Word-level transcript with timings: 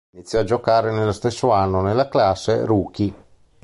Iniziò 0.15 0.39
a 0.39 0.43
giocare 0.43 0.89
nel 0.91 1.13
stesso 1.13 1.51
anno 1.51 1.81
nella 1.81 2.07
classe 2.09 2.65
Rookie. 2.65 3.13